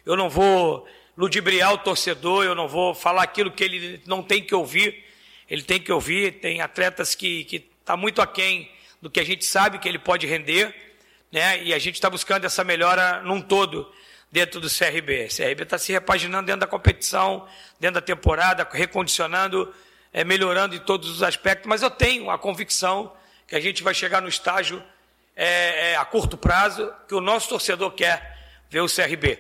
Eu 0.04 0.16
não 0.16 0.28
vou 0.28 0.88
ludibriar 1.16 1.72
o 1.72 1.78
torcedor, 1.78 2.44
eu 2.44 2.54
não 2.54 2.66
vou 2.66 2.94
falar 2.96 3.22
aquilo 3.22 3.52
que 3.52 3.62
ele 3.62 4.02
não 4.06 4.24
tem 4.24 4.42
que 4.42 4.52
ouvir. 4.52 5.04
Ele 5.48 5.62
tem 5.62 5.80
que 5.80 5.92
ouvir. 5.92 6.40
Tem 6.40 6.60
atletas 6.60 7.14
que 7.14 7.46
estão 7.48 7.68
tá 7.84 7.96
muito 7.96 8.20
aquém 8.20 8.72
do 9.00 9.08
que 9.08 9.20
a 9.20 9.24
gente 9.24 9.44
sabe 9.44 9.78
que 9.78 9.88
ele 9.88 10.00
pode 10.00 10.26
render, 10.26 10.74
né? 11.32 11.62
e 11.62 11.72
a 11.72 11.78
gente 11.78 11.94
está 11.94 12.10
buscando 12.10 12.44
essa 12.44 12.62
melhora 12.64 13.22
num 13.22 13.40
todo 13.40 13.90
dentro 14.32 14.60
do 14.60 14.68
CRB. 14.68 15.28
O 15.30 15.36
CRB 15.36 15.62
está 15.62 15.78
se 15.78 15.92
repaginando 15.92 16.46
dentro 16.46 16.60
da 16.60 16.66
competição, 16.66 17.46
dentro 17.78 17.94
da 17.94 18.00
temporada, 18.00 18.68
recondicionando, 18.70 19.72
é, 20.12 20.24
melhorando 20.24 20.74
em 20.74 20.80
todos 20.80 21.08
os 21.08 21.22
aspectos, 21.22 21.68
mas 21.68 21.82
eu 21.82 21.90
tenho 21.90 22.30
a 22.30 22.38
convicção 22.38 23.12
que 23.46 23.54
a 23.54 23.60
gente 23.60 23.82
vai 23.82 23.94
chegar 23.94 24.20
no 24.20 24.28
estágio 24.28 24.82
é, 25.36 25.92
é, 25.92 25.96
a 25.96 26.04
curto 26.04 26.36
prazo 26.36 26.92
que 27.08 27.14
o 27.14 27.20
nosso 27.20 27.48
torcedor 27.48 27.92
quer 27.92 28.38
ver 28.68 28.80
o 28.80 28.86
CRB. 28.86 29.38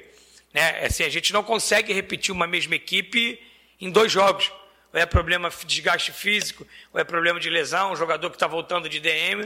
Né? 0.52 0.82
É 0.82 0.86
assim, 0.86 1.04
a 1.04 1.08
gente 1.08 1.32
não 1.32 1.42
consegue 1.42 1.92
repetir 1.92 2.32
uma 2.32 2.46
mesma 2.46 2.74
equipe 2.74 3.40
em 3.80 3.90
dois 3.90 4.10
jogos. 4.10 4.52
Ou 4.92 4.98
é 4.98 5.06
problema 5.06 5.48
de 5.50 5.66
desgaste 5.66 6.12
físico, 6.12 6.66
ou 6.92 7.00
é 7.00 7.04
problema 7.04 7.38
de 7.38 7.48
lesão, 7.48 7.92
um 7.92 7.96
jogador 7.96 8.28
que 8.28 8.36
está 8.36 8.48
voltando 8.48 8.88
de 8.88 8.98
DM. 8.98 9.44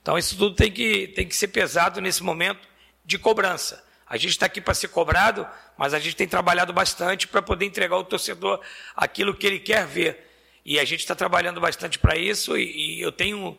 Então, 0.00 0.16
isso 0.16 0.36
tudo 0.36 0.54
tem 0.54 0.70
que, 0.70 1.08
tem 1.08 1.26
que 1.26 1.34
ser 1.34 1.48
pesado 1.48 2.00
nesse 2.00 2.22
momento 2.22 2.68
de 3.04 3.18
cobrança. 3.18 3.84
A 4.06 4.16
gente 4.16 4.30
está 4.30 4.46
aqui 4.46 4.60
para 4.60 4.74
ser 4.74 4.88
cobrado, 4.88 5.46
mas 5.76 5.94
a 5.94 5.98
gente 5.98 6.14
tem 6.14 6.28
trabalhado 6.28 6.72
bastante 6.72 7.26
para 7.26 7.42
poder 7.42 7.66
entregar 7.66 7.96
ao 7.96 8.04
torcedor 8.04 8.60
aquilo 8.94 9.34
que 9.34 9.46
ele 9.46 9.58
quer 9.58 9.86
ver. 9.86 10.30
E 10.64 10.78
a 10.78 10.84
gente 10.84 11.00
está 11.00 11.14
trabalhando 11.14 11.60
bastante 11.60 11.98
para 11.98 12.16
isso 12.16 12.56
e, 12.56 12.98
e, 12.98 13.00
eu 13.00 13.12
tenho, 13.12 13.58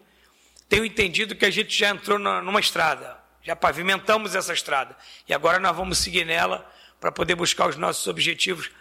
tenho 0.68 0.86
entendido 0.86 1.36
que 1.36 1.46
a 1.46 1.52
gente 1.52 1.78
já 1.78 1.90
entrou 1.90 2.18
numa 2.18 2.60
estrada, 2.60 3.18
já 3.42 3.56
pavimentamos 3.56 4.36
essa 4.36 4.54
estrada. 4.54 4.96
E 5.28 5.34
agora 5.34 5.60
nós 5.60 5.76
vamos 5.76 6.00
seguir 6.00 6.26
nela 6.26 6.70
para 7.00 7.12
poder 7.12 7.36
buscar 7.36 7.70
os 7.70 7.76
nossos 7.76 8.08
objetivos 8.08 8.72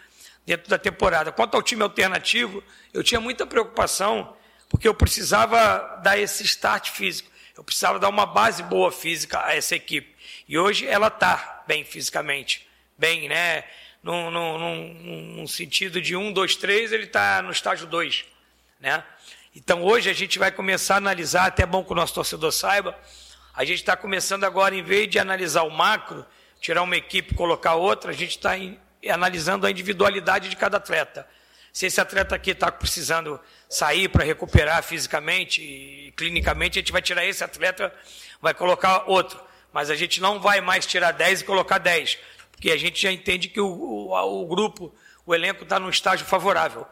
dentro 0.45 0.69
da 0.69 0.77
temporada. 0.77 1.31
Quanto 1.31 1.55
ao 1.55 1.63
time 1.63 1.83
alternativo, 1.83 2.63
eu 2.93 3.03
tinha 3.03 3.19
muita 3.19 3.45
preocupação, 3.45 4.35
porque 4.69 4.87
eu 4.87 4.93
precisava 4.93 5.99
dar 6.03 6.17
esse 6.17 6.43
start 6.43 6.89
físico, 6.91 7.29
eu 7.55 7.63
precisava 7.63 7.99
dar 7.99 8.09
uma 8.09 8.25
base 8.25 8.63
boa 8.63 8.91
física 8.91 9.45
a 9.45 9.55
essa 9.55 9.75
equipe. 9.75 10.15
E 10.47 10.57
hoje 10.57 10.85
ela 10.87 11.07
está 11.07 11.63
bem 11.67 11.83
fisicamente, 11.83 12.67
bem, 12.97 13.27
né? 13.29 13.63
Num, 14.03 14.29
num, 14.29 14.93
num, 15.37 15.47
sentido 15.47 15.99
de 15.99 16.15
um, 16.15 16.31
dois, 16.31 16.55
três, 16.55 16.91
ele 16.91 17.05
está 17.05 17.41
no 17.41 17.51
estágio 17.51 17.87
dois, 17.87 18.23
né? 18.79 19.03
Então 19.55 19.81
hoje 19.85 20.09
a 20.09 20.13
gente 20.13 20.37
vai 20.37 20.51
começar 20.51 20.95
a 20.95 20.97
analisar, 20.97 21.45
até 21.45 21.63
é 21.63 21.65
bom 21.65 21.81
que 21.81 21.93
o 21.93 21.95
nosso 21.95 22.13
torcedor 22.13 22.51
saiba, 22.51 22.93
a 23.53 23.63
gente 23.63 23.77
está 23.77 23.95
começando 23.95 24.43
agora, 24.43 24.75
em 24.75 24.83
vez 24.83 25.09
de 25.09 25.17
analisar 25.17 25.63
o 25.63 25.71
macro, 25.71 26.25
tirar 26.59 26.81
uma 26.81 26.97
equipe 26.97 27.33
colocar 27.33 27.75
outra, 27.75 28.11
a 28.11 28.13
gente 28.13 28.31
está 28.31 28.51
analisando 29.09 29.65
a 29.65 29.71
individualidade 29.71 30.49
de 30.49 30.57
cada 30.57 30.75
atleta. 30.75 31.25
Se 31.71 31.85
esse 31.85 32.01
atleta 32.01 32.35
aqui 32.35 32.51
está 32.51 32.69
precisando 32.69 33.39
sair 33.69 34.09
para 34.09 34.25
recuperar 34.25 34.83
fisicamente 34.83 35.61
e 35.61 36.11
clinicamente, 36.17 36.77
a 36.77 36.81
gente 36.81 36.91
vai 36.91 37.01
tirar 37.01 37.25
esse 37.25 37.43
atleta, 37.43 37.93
vai 38.41 38.53
colocar 38.53 39.05
outro. 39.07 39.39
Mas 39.71 39.89
a 39.89 39.95
gente 39.95 40.19
não 40.19 40.37
vai 40.37 40.59
mais 40.59 40.85
tirar 40.85 41.11
10 41.13 41.41
e 41.41 41.43
colocar 41.45 41.77
10, 41.77 42.17
porque 42.51 42.71
a 42.71 42.77
gente 42.77 43.01
já 43.01 43.11
entende 43.11 43.47
que 43.47 43.61
o, 43.61 43.67
o, 43.67 44.41
o 44.41 44.45
grupo, 44.47 44.93
o 45.25 45.33
elenco 45.33 45.63
está 45.63 45.79
num 45.79 45.89
estágio 45.89 46.25
favorável. 46.25 46.85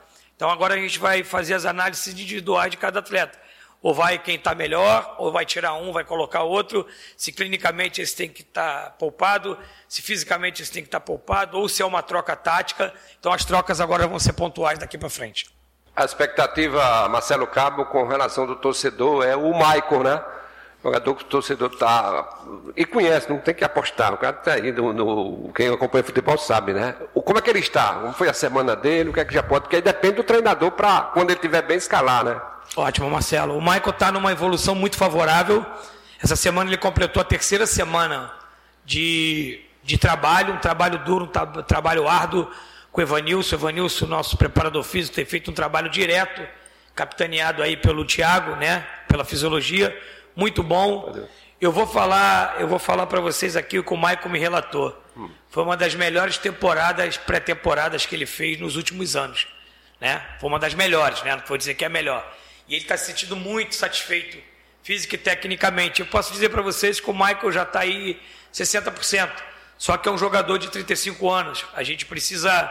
Então 0.44 0.52
agora 0.52 0.74
a 0.74 0.78
gente 0.78 1.00
vai 1.00 1.24
fazer 1.24 1.54
as 1.54 1.66
análises 1.66 2.06
individuais 2.06 2.70
de 2.70 2.76
cada 2.76 3.00
atleta 3.00 3.40
ou 3.82 3.94
vai 3.94 4.20
quem 4.20 4.36
está 4.36 4.54
melhor, 4.54 5.16
ou 5.18 5.32
vai 5.32 5.46
tirar 5.46 5.74
um, 5.76 5.94
vai 5.94 6.04
colocar 6.04 6.44
outro, 6.44 6.86
se 7.16 7.32
clinicamente 7.32 8.02
esse 8.02 8.14
tem 8.14 8.28
que 8.28 8.42
estar 8.42 8.84
tá 8.84 8.90
poupado, 8.90 9.58
se 9.88 10.02
fisicamente 10.02 10.62
esse 10.62 10.70
tem 10.70 10.84
que 10.84 10.90
estar 10.90 11.00
tá 11.00 11.06
poupado, 11.06 11.58
ou 11.58 11.70
se 11.70 11.82
é 11.82 11.86
uma 11.86 12.04
troca 12.04 12.36
tática. 12.36 12.94
Então 13.18 13.32
as 13.32 13.46
trocas 13.46 13.80
agora 13.80 14.06
vão 14.06 14.20
ser 14.20 14.34
pontuais 14.34 14.78
daqui 14.78 14.98
para 14.98 15.10
frente. 15.10 15.50
A 15.96 16.04
expectativa, 16.04 17.08
Marcelo 17.08 17.48
Cabo, 17.48 17.86
com 17.86 18.06
relação 18.06 18.46
do 18.46 18.58
torcedor 18.58 19.26
é 19.26 19.38
o 19.38 19.54
Michael, 19.54 20.04
né? 20.04 20.26
Jogador 20.84 21.16
que 21.16 21.24
o 21.24 21.28
torcedor 21.28 21.72
está. 21.72 22.42
E 22.76 22.84
conhece, 22.84 23.30
não 23.30 23.38
tem 23.38 23.54
que 23.54 23.64
apostar. 23.64 24.14
O 24.14 24.18
cara 24.18 24.36
está 24.36 24.54
aí, 24.54 24.70
no, 24.74 24.92
no, 24.92 25.52
quem 25.54 25.70
acompanha 25.70 26.04
futebol 26.04 26.38
sabe, 26.38 26.74
né? 26.74 26.94
O, 27.14 27.22
como 27.22 27.40
é 27.40 27.42
que 27.42 27.50
ele 27.50 27.60
está? 27.60 27.94
Como 27.94 28.12
foi 28.12 28.28
a 28.28 28.34
semana 28.34 28.76
dele? 28.76 29.10
O 29.10 29.14
que 29.14 29.22
é 29.22 29.26
que 29.26 29.34
já 29.34 29.42
pode? 29.42 29.62
Porque 29.62 29.78
aí 29.78 29.82
depende 29.82 30.16
do 30.16 30.24
treinador 30.24 30.72
para, 30.72 31.04
quando 31.14 31.30
ele 31.30 31.38
estiver 31.38 31.62
bem, 31.62 31.78
escalar, 31.78 32.26
né? 32.26 32.42
Ótimo, 32.76 33.10
Marcelo. 33.10 33.58
O 33.58 33.62
Michael 33.62 33.92
está 33.92 34.12
numa 34.12 34.30
evolução 34.34 34.76
muito 34.76 34.98
favorável. 34.98 35.66
Essa 36.22 36.36
semana 36.36 36.70
ele 36.70 36.78
completou 36.78 37.22
a 37.22 37.24
terceira 37.24 37.66
semana 37.66 38.34
de, 38.84 39.62
de 39.84 39.98
trabalho, 39.98 40.54
um 40.54 40.58
trabalho 40.58 41.00
duro, 41.00 41.26
um 41.26 41.64
trabalho 41.64 42.10
árduo 42.10 42.50
com 42.92 43.00
o 43.00 43.04
Evanilson. 43.04 43.56
O 43.56 43.60
Evanilson, 43.60 44.06
nosso 44.06 44.36
preparador 44.36 44.84
físico, 44.84 45.16
tem 45.16 45.24
feito 45.24 45.50
um 45.50 45.54
trabalho 45.54 45.90
direto, 45.90 46.42
capitaneado 46.94 47.64
aí 47.64 47.78
pelo 47.78 48.04
Tiago, 48.04 48.58
né? 48.58 48.86
Pela 49.08 49.24
fisiologia. 49.24 49.98
Muito 50.36 50.64
bom. 50.64 51.14
Eu 51.62 51.72
vou 51.72 51.86
falar, 51.86 52.60
eu 52.60 52.68
vou 52.68 52.80
falar 52.80 53.06
para 53.08 53.22
vocês 53.22 53.56
aqui 53.56 53.80
o 53.80 53.84
que 53.84 53.94
o 53.94 53.98
Michael 53.98 54.30
me 54.30 54.40
relatou. 54.40 55.02
Hum. 55.16 55.30
Foi 55.50 55.64
uma 55.64 55.78
das 55.78 55.96
melhores 55.96 56.38
temporadas, 56.38 57.18
pré-temporadas 57.18 58.06
que 58.06 58.16
ele 58.16 58.26
fez 58.26 58.60
nos 58.60 58.76
últimos 58.76 59.16
anos. 59.16 59.48
Né? 60.02 60.22
Foi 60.40 60.50
uma 60.50 60.60
das 60.60 60.74
melhores, 60.74 61.22
né? 61.24 61.36
Não 61.36 61.44
vou 61.46 61.58
dizer 61.58 61.76
que 61.76 61.84
é 61.84 61.88
a 61.88 61.90
melhor. 61.90 62.28
E 62.68 62.74
ele 62.76 62.84
está 62.84 62.98
se 62.98 63.06
sentindo 63.06 63.36
muito 63.36 63.76
satisfeito, 63.76 64.38
física 64.82 65.16
e 65.16 65.18
tecnicamente. 65.18 66.02
Eu 66.02 66.08
posso 66.08 66.34
dizer 66.34 66.50
para 66.50 66.62
vocês 66.62 67.00
que 67.00 67.10
o 67.10 67.14
Michael 67.14 67.52
já 67.52 67.64
está 67.64 67.82
aí 67.82 68.20
60%. 68.54 69.32
Só 69.78 69.96
que 69.96 70.10
é 70.10 70.12
um 70.12 70.18
jogador 70.18 70.58
de 70.58 70.70
35 70.70 71.30
anos. 71.30 71.66
A 71.74 71.84
gente 71.84 72.06
precisa 72.06 72.70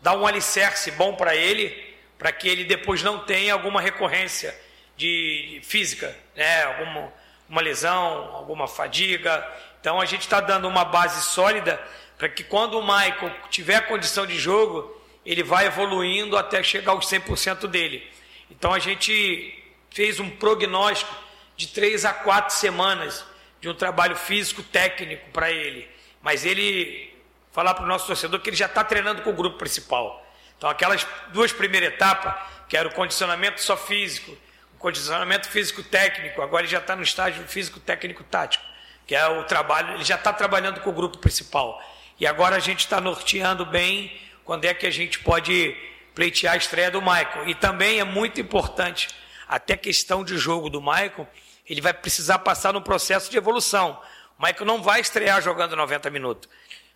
dar 0.00 0.16
um 0.16 0.26
alicerce 0.26 0.90
bom 0.92 1.14
para 1.14 1.34
ele, 1.34 1.94
para 2.16 2.32
que 2.32 2.48
ele 2.48 2.64
depois 2.64 3.02
não 3.02 3.18
tenha 3.18 3.52
alguma 3.52 3.80
recorrência 3.80 4.54
de 4.96 5.60
física, 5.62 6.16
né? 6.36 6.64
alguma 6.64 7.12
uma 7.48 7.60
lesão, 7.60 8.34
alguma 8.34 8.66
fadiga. 8.66 9.46
Então 9.80 10.00
a 10.00 10.04
gente 10.04 10.22
está 10.22 10.40
dando 10.40 10.66
uma 10.66 10.84
base 10.84 11.22
sólida 11.22 11.80
para 12.16 12.28
que 12.28 12.42
quando 12.42 12.78
o 12.78 12.82
Michael 12.82 13.32
tiver 13.50 13.86
condição 13.86 14.26
de 14.26 14.38
jogo, 14.38 15.00
ele 15.24 15.42
vai 15.42 15.66
evoluindo 15.66 16.36
até 16.36 16.62
chegar 16.62 16.92
aos 16.92 17.06
100% 17.06 17.66
dele. 17.66 18.06
Então 18.50 18.72
a 18.72 18.78
gente 18.78 19.62
fez 19.90 20.18
um 20.20 20.30
prognóstico 20.30 21.14
de 21.56 21.68
três 21.68 22.04
a 22.04 22.12
quatro 22.12 22.54
semanas 22.54 23.24
de 23.60 23.68
um 23.68 23.74
trabalho 23.74 24.16
físico 24.16 24.62
técnico 24.62 25.30
para 25.30 25.50
ele. 25.50 25.88
Mas 26.22 26.44
ele 26.44 27.12
falar 27.52 27.74
para 27.74 27.84
o 27.84 27.88
nosso 27.88 28.06
torcedor 28.06 28.40
que 28.40 28.50
ele 28.50 28.56
já 28.56 28.66
está 28.66 28.82
treinando 28.82 29.22
com 29.22 29.30
o 29.30 29.34
grupo 29.34 29.58
principal. 29.58 30.24
Então 30.56 30.68
aquelas 30.68 31.06
duas 31.28 31.52
primeiras 31.52 31.90
etapas, 31.90 32.34
que 32.68 32.76
era 32.76 32.88
o 32.88 32.94
condicionamento 32.94 33.60
só 33.60 33.76
físico, 33.76 34.36
condicionamento 34.84 35.48
físico 35.48 35.82
técnico, 35.82 36.42
agora 36.42 36.64
ele 36.64 36.70
já 36.70 36.76
está 36.76 36.94
no 36.94 37.02
estágio 37.02 37.42
físico 37.48 37.80
técnico 37.80 38.22
tático, 38.22 38.62
que 39.06 39.14
é 39.14 39.26
o 39.26 39.42
trabalho, 39.44 39.94
ele 39.94 40.04
já 40.04 40.16
está 40.16 40.30
trabalhando 40.30 40.78
com 40.82 40.90
o 40.90 40.92
grupo 40.92 41.16
principal. 41.16 41.82
E 42.20 42.26
agora 42.26 42.56
a 42.56 42.58
gente 42.58 42.80
está 42.80 43.00
norteando 43.00 43.64
bem 43.64 44.14
quando 44.44 44.66
é 44.66 44.74
que 44.74 44.86
a 44.86 44.90
gente 44.90 45.20
pode 45.20 45.74
pleitear 46.14 46.52
a 46.52 46.58
estreia 46.58 46.90
do 46.90 47.00
Michael. 47.00 47.48
E 47.48 47.54
também 47.54 47.98
é 47.98 48.04
muito 48.04 48.38
importante, 48.42 49.08
até 49.48 49.74
questão 49.74 50.22
de 50.22 50.36
jogo 50.36 50.68
do 50.68 50.82
Michael, 50.82 51.26
ele 51.66 51.80
vai 51.80 51.94
precisar 51.94 52.40
passar 52.40 52.74
num 52.74 52.82
processo 52.82 53.30
de 53.30 53.38
evolução. 53.38 53.98
O 54.38 54.44
Michael 54.44 54.66
não 54.66 54.82
vai 54.82 55.00
estrear 55.00 55.40
jogando 55.40 55.74
90 55.74 56.10
minutos. 56.10 56.46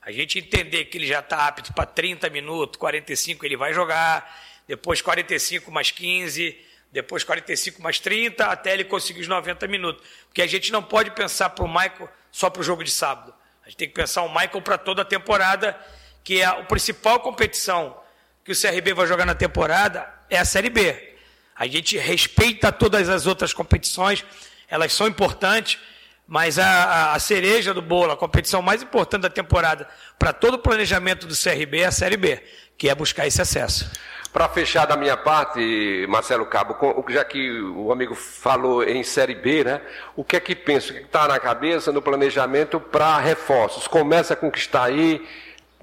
A 0.03 0.13
gente 0.13 0.39
entender 0.39 0.85
que 0.85 0.99
ele 0.99 1.07
já 1.07 1.21
está 1.21 1.49
apto 1.49 1.73
para 1.73 1.87
30 1.87 2.29
minutos, 2.29 2.79
45 2.79 3.47
ele 3.47 3.57
vai 3.57 3.73
jogar, 3.73 4.45
depois 4.67 5.01
45 5.01 5.73
mais 5.73 5.91
15, 5.91 6.68
depois 6.93 7.25
45 7.25 7.83
mais 7.83 7.99
30, 7.99 8.47
até 8.47 8.73
ele 8.73 8.85
conseguir 8.85 9.21
os 9.21 9.29
90 9.29 9.67
minutos. 9.67 10.03
Porque 10.27 10.43
a 10.43 10.47
gente 10.47 10.73
não 10.73 10.83
pode 10.83 11.11
pensar 11.11 11.51
para 11.51 11.65
o 11.65 11.69
Michael 11.69 12.09
só 12.31 12.49
para 12.49 12.61
o 12.61 12.65
jogo 12.65 12.83
de 12.83 12.91
sábado. 12.91 13.35
A 13.63 13.69
gente 13.69 13.77
tem 13.77 13.89
que 13.89 13.95
pensar 13.95 14.23
o 14.23 14.29
Michael 14.29 14.63
para 14.63 14.79
toda 14.79 15.03
a 15.03 15.05
temporada, 15.05 15.79
que 16.25 16.41
é 16.41 16.45
a 16.45 16.55
principal 16.63 17.21
competição 17.21 17.99
que 18.45 18.53
o 18.53 18.59
CRB 18.59 18.95
vai 18.95 19.07
jogar 19.07 19.27
na 19.27 19.35
temporada 19.35 20.09
é 20.31 20.39
a 20.39 20.45
Série 20.45 20.71
B. 20.71 21.15
A 21.55 21.67
gente 21.67 21.99
respeita 21.99 22.71
todas 22.73 23.09
as 23.09 23.27
outras 23.27 23.53
competições, 23.53 24.25
elas 24.69 24.93
são 24.93 25.07
importantes, 25.07 25.79
mas 26.27 26.59
a, 26.59 27.15
a 27.15 27.19
cereja 27.19 27.75
do 27.75 27.83
bolo, 27.83 28.13
a 28.13 28.17
competição 28.17 28.63
mais 28.63 28.83
importante 28.83 29.23
da 29.23 29.31
temporada 29.31 29.89
para 30.19 30.33
todo 30.33 30.55
o 30.55 30.59
planejamento 30.59 31.27
do 31.27 31.35
CRB 31.35 31.81
é 31.81 31.87
a 31.87 31.93
Série 31.93 32.17
B, 32.17 32.43
que 32.77 32.89
é 32.89 32.95
buscar 32.95 33.27
esse 33.27 33.43
acesso. 33.43 33.91
Para 34.33 34.49
fechar 34.49 34.87
da 34.87 34.97
minha 34.97 35.17
parte, 35.17 36.07
Marcelo 36.09 36.47
Cabo, 36.47 36.77
já 37.09 37.25
que 37.25 37.61
o 37.61 37.91
amigo 37.91 38.15
falou 38.15 38.85
em 38.85 39.03
Série 39.03 39.35
B, 39.35 39.65
né? 39.65 39.81
O 40.15 40.23
que 40.23 40.37
é 40.37 40.41
que 40.41 40.55
pensa, 40.55 40.91
o 40.91 40.93
que 40.93 41.01
é 41.01 41.03
está 41.03 41.27
na 41.27 41.41
cabeça 41.41 41.91
no 41.91 42.03
planejamento 42.03 42.79
para 42.79 43.19
reforços? 43.19 43.87
Começa 43.87 44.35
a 44.35 44.37
conquistar 44.37 44.85
aí 44.85 45.27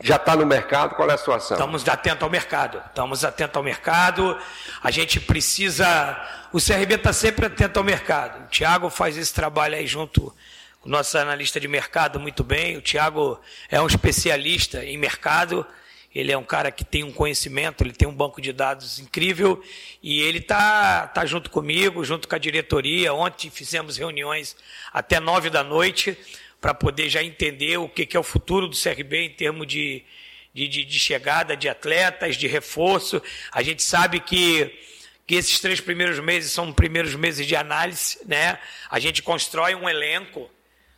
já 0.01 0.17
está 0.17 0.35
no 0.35 0.45
mercado? 0.45 0.95
Qual 0.95 1.09
é 1.09 1.13
a 1.13 1.17
situação? 1.17 1.55
Estamos 1.55 1.87
atentos 1.87 2.23
ao 2.23 2.29
mercado. 2.29 2.81
Estamos 2.85 3.23
atentos 3.23 3.55
ao 3.55 3.63
mercado. 3.63 4.37
A 4.83 4.91
gente 4.91 5.19
precisa. 5.19 5.85
O 6.51 6.59
CRB 6.59 6.95
está 6.95 7.13
sempre 7.13 7.45
atento 7.45 7.79
ao 7.79 7.85
mercado. 7.85 8.45
O 8.45 8.47
Tiago 8.47 8.89
faz 8.89 9.17
esse 9.17 9.33
trabalho 9.33 9.75
aí 9.75 9.87
junto 9.87 10.33
com 10.81 10.89
o 10.89 10.91
nosso 10.91 11.17
analista 11.17 11.59
de 11.59 11.67
mercado 11.67 12.19
muito 12.19 12.43
bem. 12.43 12.77
O 12.77 12.81
Tiago 12.81 13.39
é 13.69 13.81
um 13.81 13.87
especialista 13.87 14.83
em 14.83 14.97
mercado. 14.97 15.65
Ele 16.15 16.31
é 16.31 16.38
um 16.38 16.43
cara 16.45 16.72
que 16.72 16.86
tem 16.86 17.03
um 17.03 17.12
conhecimento, 17.12 17.84
ele 17.84 17.91
tem 17.91 18.07
um 18.07 18.15
banco 18.15 18.41
de 18.41 18.53
dados 18.53 19.00
incrível 19.00 19.62
e 20.01 20.22
ele 20.22 20.38
está 20.38 21.07
tá 21.07 21.25
junto 21.25 21.50
comigo, 21.50 22.05
junto 22.05 22.25
com 22.25 22.36
a 22.36 22.39
diretoria. 22.39 23.13
Ontem 23.13 23.50
fizemos 23.50 23.98
reuniões 23.98 24.55
até 24.93 25.19
nove 25.19 25.50
da 25.50 25.62
noite 25.62 26.17
para 26.62 26.74
poder 26.74 27.10
já 27.10 27.22
entender 27.22 27.77
o 27.77 27.89
que, 27.89 28.05
que 28.05 28.15
é 28.15 28.19
o 28.19 28.24
futuro 28.24 28.69
do 28.69 28.77
CRB 28.81 29.25
em 29.25 29.29
termos 29.29 29.67
de, 29.67 30.03
de, 30.53 30.69
de, 30.69 30.86
de 30.86 31.00
chegada 31.00 31.57
de 31.57 31.67
atletas, 31.67 32.38
de 32.38 32.48
reforço. 32.48 33.22
A 33.51 33.62
gente 33.62 33.84
sabe 33.84 34.22
que 34.22 34.72
que 35.27 35.34
esses 35.34 35.60
três 35.60 35.81
primeiros 35.81 36.19
meses 36.19 36.51
são 36.51 36.72
primeiros 36.72 37.15
meses 37.15 37.48
de 37.48 37.55
análise, 37.55 38.19
né? 38.27 38.60
A 38.91 39.00
gente 39.00 39.24
constrói 39.24 39.74
um 39.74 39.89
elenco 39.89 40.48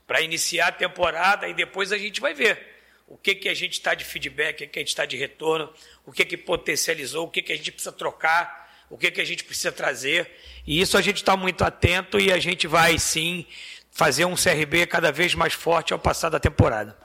para 0.06 0.20
iniciar 0.20 0.68
a 0.68 0.72
temporada 0.72 1.48
e 1.48 1.54
depois 1.54 1.94
a 1.94 1.98
gente 1.98 2.20
vai 2.20 2.34
ver 2.34 2.77
o 3.08 3.18
que, 3.18 3.34
que 3.34 3.48
a 3.48 3.54
gente 3.54 3.74
está 3.74 3.94
de 3.94 4.04
feedback, 4.04 4.56
o 4.56 4.58
que, 4.58 4.68
que 4.68 4.80
a 4.80 4.82
gente 4.82 4.90
está 4.90 5.06
de 5.06 5.16
retorno, 5.16 5.72
o 6.06 6.12
que, 6.12 6.26
que 6.26 6.36
potencializou, 6.36 7.26
o 7.26 7.30
que, 7.30 7.42
que 7.42 7.54
a 7.54 7.56
gente 7.56 7.72
precisa 7.72 7.92
trocar, 7.94 8.68
o 8.90 8.98
que, 8.98 9.10
que 9.10 9.22
a 9.22 9.26
gente 9.26 9.46
precisa 9.46 9.72
trazer. 9.72 10.30
E 10.66 10.82
isso 10.82 10.98
a 10.98 11.02
gente 11.02 11.18
está 11.18 11.38
muito 11.38 11.64
atento 11.64 12.20
e 12.20 12.32
a 12.32 12.38
gente 12.38 12.68
vai 12.68 13.00
sim 13.00 13.46
fazer 13.92 14.26
um 14.26 14.36
CRB 14.36 14.86
cada 14.86 15.12
vez 15.12 15.34
mais 15.34 15.54
forte 15.54 15.94
ao 15.94 16.00
passar 16.00 16.30
da 16.30 16.40
temporada. 16.40 16.98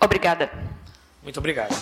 Obrigada. 0.00 0.50
Muito 1.22 1.38
obrigado. 1.38 1.74